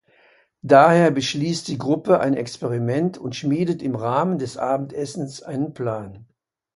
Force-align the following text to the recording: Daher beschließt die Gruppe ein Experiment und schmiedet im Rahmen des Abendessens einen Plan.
Daher 0.63 1.11
beschließt 1.11 1.67
die 1.67 1.77
Gruppe 1.77 2.21
ein 2.21 2.33
Experiment 2.33 3.19
und 3.19 3.35
schmiedet 3.35 3.83
im 3.83 3.93
Rahmen 3.93 4.39
des 4.39 4.57
Abendessens 4.57 5.43
einen 5.43 5.75
Plan. 5.75 6.25